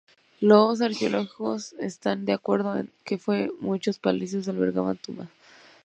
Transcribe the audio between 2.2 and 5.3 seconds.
de acuerdo en que muchos palacios albergaban tumbas.